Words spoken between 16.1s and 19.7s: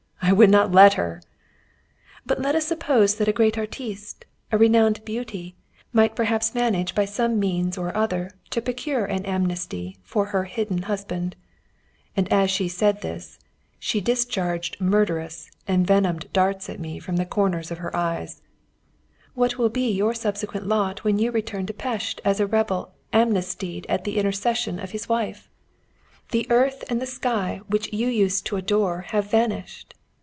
darts at me from the corners of her eyes), "what will